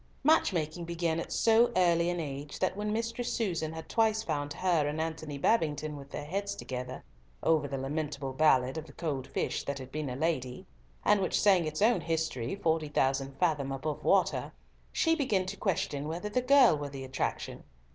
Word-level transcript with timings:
Match 0.23 0.51
making 0.51 0.85
began 0.85 1.19
at 1.19 1.31
so 1.31 1.71
early 1.77 2.09
an 2.09 2.19
age, 2.19 2.57
that 2.57 2.75
when 2.75 2.91
Mistress 2.91 3.31
Susan 3.31 3.71
had 3.71 3.87
twice 3.87 4.23
found 4.23 4.51
her 4.53 4.87
and 4.87 4.99
Antony 4.99 5.37
Babington 5.37 5.95
with 5.95 6.09
their 6.09 6.25
heads 6.25 6.55
together 6.55 7.03
over 7.43 7.67
the 7.67 7.77
lamentable 7.77 8.33
ballad 8.33 8.79
of 8.79 8.87
the 8.87 8.93
cold 8.93 9.27
fish 9.27 9.63
that 9.65 9.77
had 9.77 9.91
been 9.91 10.09
a 10.09 10.15
lady, 10.15 10.65
and 11.05 11.21
which 11.21 11.39
sang 11.39 11.65
its 11.67 11.83
own 11.83 12.01
history 12.01 12.55
"forty 12.55 12.89
thousand 12.89 13.37
fathom 13.37 13.71
above 13.71 14.03
water," 14.03 14.51
she 14.91 15.13
began 15.15 15.45
to 15.45 15.55
question 15.55 16.07
whether 16.07 16.29
the 16.29 16.41
girl 16.41 16.75
were 16.75 16.89
the 16.89 17.03
attraction. 17.03 17.63